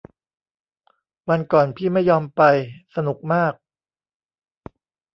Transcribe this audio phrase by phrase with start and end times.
[1.29, 2.41] วันก่อนพี่ไม่ยอมไป
[2.95, 3.53] สนุกมาก